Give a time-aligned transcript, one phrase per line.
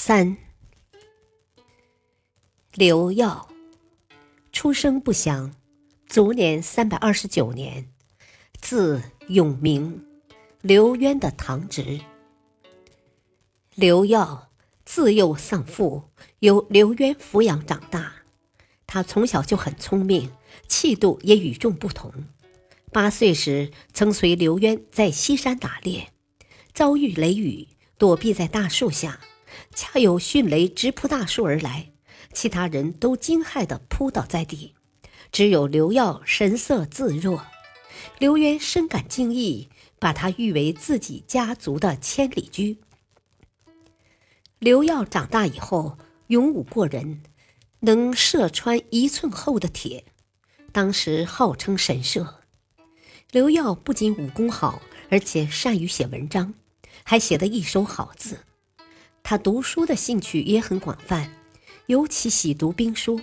[0.00, 0.36] 三，
[2.74, 3.48] 刘耀，
[4.52, 5.56] 出生不详，
[6.06, 7.90] 卒年三百二十九年，
[8.60, 10.06] 字永明，
[10.60, 12.00] 刘渊的堂侄。
[13.74, 14.48] 刘耀
[14.84, 16.04] 自幼丧父，
[16.38, 18.22] 由刘渊抚养长大。
[18.86, 20.30] 他从小就很聪明，
[20.68, 22.14] 气度也与众不同。
[22.92, 26.12] 八岁时，曾随刘渊在西山打猎，
[26.72, 27.66] 遭遇雷雨，
[27.98, 29.18] 躲避在大树下。
[29.80, 31.92] 恰有迅雷直扑大树而来，
[32.32, 34.74] 其他人都惊骇地扑倒在地，
[35.30, 37.46] 只有刘耀神色自若。
[38.18, 39.68] 刘渊深感惊异，
[40.00, 42.78] 把他誉为自己家族的千里驹。
[44.58, 47.22] 刘耀长大以后，勇武过人，
[47.78, 50.06] 能射穿一寸厚的铁，
[50.72, 52.40] 当时号称神射。
[53.30, 56.54] 刘耀不仅武功好，而且善于写文章，
[57.04, 58.40] 还写得一手好字。
[59.30, 61.30] 他读书的兴趣也很广泛，
[61.84, 63.20] 尤其喜读兵书，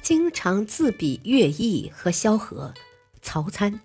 [0.00, 2.72] 经常自比乐毅和萧何、
[3.20, 3.82] 曹参。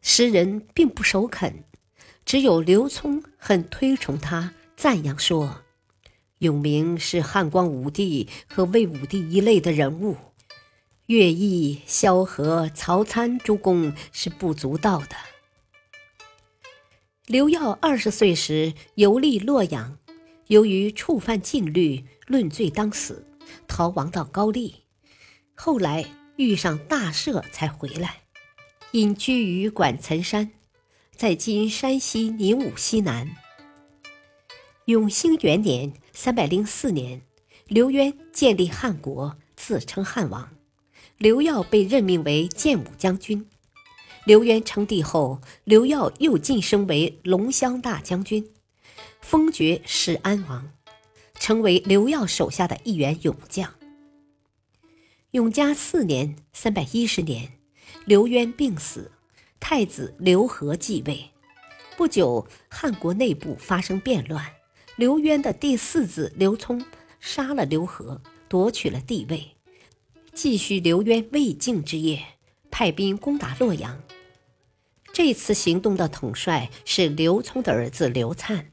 [0.00, 1.64] 诗人并不首肯，
[2.24, 5.60] 只有刘聪很推崇他，赞扬说
[6.40, 10.16] ：“永明是汉光武帝和魏武帝一类的人物，
[11.04, 15.14] 乐毅、萧何、曹参诸公是不足道的。”
[17.28, 19.98] 刘耀二十岁时游历洛阳。
[20.50, 23.24] 由于触犯禁律，论罪当死，
[23.68, 24.82] 逃亡到高丽。
[25.54, 28.22] 后来遇上大赦，才回来，
[28.90, 30.50] 隐居于管岑山，
[31.14, 33.30] 在今山西宁武西南。
[34.86, 37.22] 永兴元年（三百零四年），
[37.68, 40.50] 刘渊建立汉国，自称汉王。
[41.18, 43.48] 刘耀被任命为建武将军。
[44.24, 48.50] 刘渊称帝后，刘耀又晋升为龙骧大将军。
[49.30, 50.72] 封爵始安王，
[51.38, 53.72] 成为刘耀手下的一员勇将。
[55.30, 57.52] 永嘉四年（三百一十年），
[58.04, 59.12] 刘渊病死，
[59.60, 61.30] 太子刘和继位。
[61.96, 64.44] 不久，汉国内部发生变乱，
[64.96, 66.84] 刘渊的第四子刘聪
[67.20, 69.52] 杀了刘和，夺取了帝位，
[70.34, 72.20] 继续刘渊未竟之业，
[72.68, 74.02] 派兵攻打洛阳。
[75.12, 78.64] 这次行动的统帅是刘聪的儿子刘粲。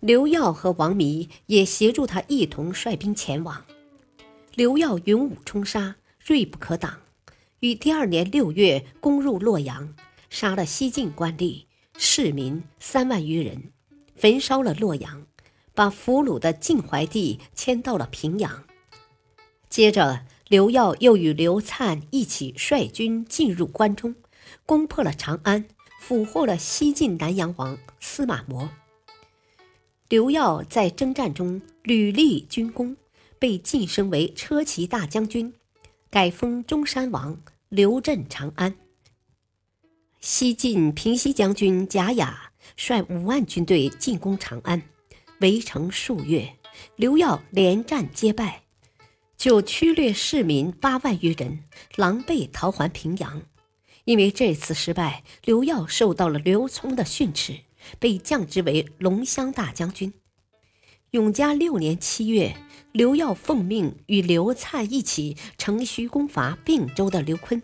[0.00, 3.64] 刘耀和王弥也协助他一同率兵前往。
[4.54, 7.00] 刘耀勇武冲杀，锐不可挡，
[7.60, 9.94] 于第二年六月攻入洛阳，
[10.28, 11.64] 杀了西晋官吏、
[11.96, 13.70] 市民三万余人，
[14.14, 15.26] 焚烧了洛阳，
[15.74, 18.64] 把俘虏的晋怀帝迁到了平阳。
[19.70, 24.14] 接着，刘耀又与刘粲一起率军进入关中，
[24.66, 25.66] 攻破了长安，
[26.00, 28.68] 俘获了西晋南阳王司马模。
[30.08, 32.96] 刘耀在征战中屡立军功，
[33.40, 35.52] 被晋升为车骑大将军，
[36.10, 37.40] 改封中山王，
[37.70, 38.76] 留镇长安。
[40.20, 44.80] 西晋平西将军贾雅率五万军队进攻长安，
[45.40, 46.54] 围城数月，
[46.94, 48.62] 刘耀连战皆败，
[49.36, 51.64] 就驱掠市民八万余人，
[51.96, 53.42] 狼狈逃还平阳。
[54.04, 57.58] 因为这次失败，刘耀受到了刘聪的训斥。
[57.98, 60.12] 被降职为龙骧大将军。
[61.12, 62.56] 永嘉六年七月，
[62.92, 67.62] 刘耀奉命与刘粲一起乘虚攻伐并州的刘琨，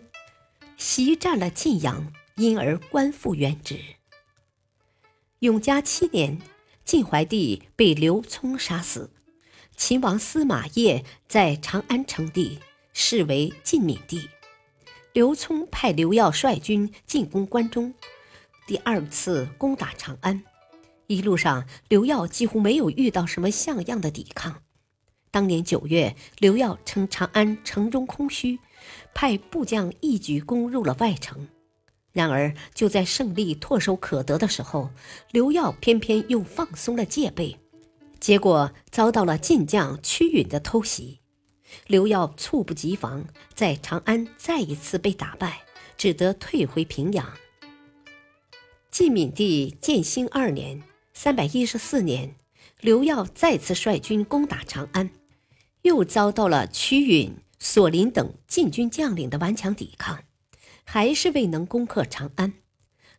[0.77, 3.79] 袭占了晋阳，因而官复原职。
[5.39, 6.39] 永嘉七年，
[6.85, 9.11] 晋怀帝被刘聪杀死，
[9.75, 12.59] 秦王司马邺在长安称帝，
[12.93, 14.29] 是为晋闵帝。
[15.11, 17.93] 刘聪派刘耀率军进攻关中。
[18.65, 20.41] 第二次攻打长安，
[21.07, 24.61] 一路上刘耀几乎没有遇到什么像样的抵抗。
[25.31, 28.59] 当年九月，刘耀称长安城中空虚，
[29.13, 31.47] 派部将一举攻入了外城。
[32.11, 34.91] 然而，就在胜利唾手可得的时候，
[35.31, 37.57] 刘耀偏偏又放松了戒备，
[38.19, 41.19] 结果遭到了晋将屈允的偷袭。
[41.87, 43.25] 刘耀猝不及防，
[43.55, 45.63] 在长安再一次被打败，
[45.97, 47.27] 只得退回平阳。
[48.93, 50.83] 晋闵帝建兴二年
[51.15, 52.35] （三百一十四年），
[52.79, 55.09] 刘耀再次率军攻打长安，
[55.81, 60.19] 又遭到了屈允、索林等禁军将领的顽强抵抗，
[60.83, 62.53] 还是未能攻克长安。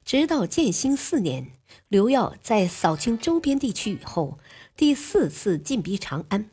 [0.04, 1.48] 直到建兴四年，
[1.88, 4.38] 刘耀在扫清周边地区以后，
[4.76, 6.50] 第四次进逼长安。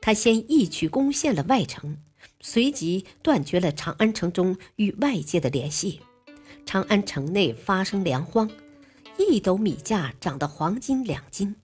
[0.00, 1.98] 他先一举攻陷了外城，
[2.40, 6.00] 随即断绝了长安城中与外界的联系。
[6.66, 8.50] 长安城内发生粮荒，
[9.18, 11.56] 一斗米价涨到黄金两斤，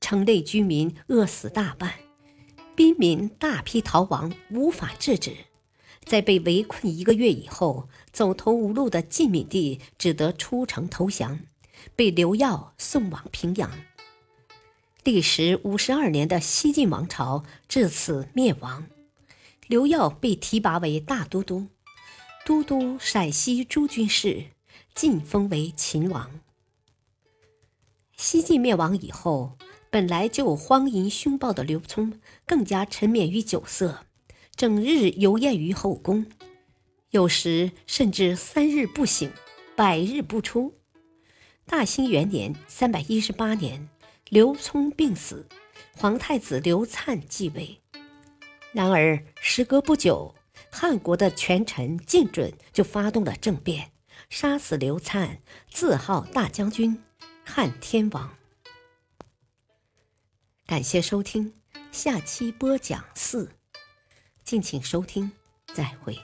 [0.00, 1.94] 城内居民饿死大半，
[2.74, 5.32] 兵民大批逃亡，无法制止。
[6.04, 11.40] 在被围困一个月以后，走投无路的晋敏帝只得出城投降，
[11.96, 13.70] 被刘耀送往平阳。
[15.04, 18.86] 历时五十二年的西晋王朝至此灭亡。
[19.66, 21.68] 刘耀被提拔为大都督，
[22.44, 24.48] 都督陕西诸军事，
[24.94, 26.30] 晋封为秦王。
[28.18, 29.56] 西晋灭亡以后，
[29.88, 34.04] 本来就荒淫凶暴的刘聪更加沉湎于酒色。
[34.54, 36.26] 整日游宴于后宫，
[37.10, 39.32] 有时甚至三日不醒，
[39.74, 40.74] 百日不出。
[41.64, 43.88] 大兴元年（三百一十八年），
[44.28, 45.48] 刘聪病死，
[45.96, 47.78] 皇太子刘粲继位。
[48.72, 50.34] 然而时隔不久，
[50.76, 53.92] 汉国的权臣靳准就发动了政变，
[54.28, 55.38] 杀死刘粲，
[55.70, 57.00] 自号大将军，
[57.44, 58.36] 汉天王。
[60.66, 61.54] 感谢收听，
[61.92, 63.52] 下期播讲四。
[64.42, 65.30] 敬请收听，
[65.72, 66.18] 再会。